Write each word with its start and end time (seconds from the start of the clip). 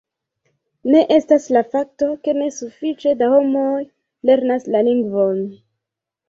Ne 0.93 1.01
estas 1.17 1.43
la 1.57 1.61
fakto, 1.75 2.07
ke 2.27 2.33
ne 2.37 2.47
sufiĉe 2.55 3.13
da 3.21 3.27
homoj 3.35 3.77
lernas 4.31 4.67
la 4.77 4.83
lingvon. 4.91 5.47